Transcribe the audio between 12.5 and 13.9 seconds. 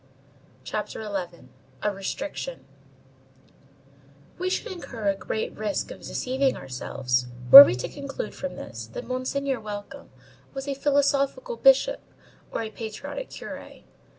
or a "patriotic curé."